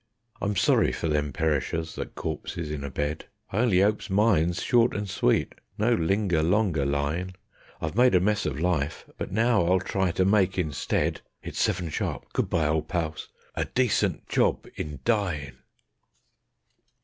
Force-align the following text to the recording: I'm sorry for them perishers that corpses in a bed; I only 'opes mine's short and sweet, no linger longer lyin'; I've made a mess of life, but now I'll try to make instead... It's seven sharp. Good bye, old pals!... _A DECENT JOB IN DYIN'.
I'm 0.41 0.55
sorry 0.55 0.91
for 0.91 1.07
them 1.07 1.31
perishers 1.31 1.93
that 1.93 2.15
corpses 2.15 2.71
in 2.71 2.83
a 2.83 2.89
bed; 2.89 3.25
I 3.51 3.59
only 3.59 3.83
'opes 3.83 4.09
mine's 4.09 4.59
short 4.63 4.95
and 4.95 5.07
sweet, 5.07 5.53
no 5.77 5.93
linger 5.93 6.41
longer 6.41 6.87
lyin'; 6.87 7.35
I've 7.79 7.95
made 7.95 8.15
a 8.15 8.19
mess 8.19 8.47
of 8.47 8.59
life, 8.59 9.07
but 9.19 9.31
now 9.31 9.63
I'll 9.63 9.79
try 9.79 10.09
to 10.13 10.25
make 10.25 10.57
instead... 10.57 11.21
It's 11.43 11.61
seven 11.61 11.89
sharp. 11.89 12.33
Good 12.33 12.49
bye, 12.49 12.65
old 12.67 12.87
pals!... 12.87 13.29
_A 13.55 13.71
DECENT 13.75 14.27
JOB 14.27 14.65
IN 14.75 15.01
DYIN'. 15.05 15.59